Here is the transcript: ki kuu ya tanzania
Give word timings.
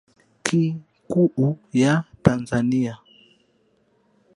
ki 0.45 0.63
kuu 1.09 1.49
ya 1.81 1.93
tanzania 2.23 2.93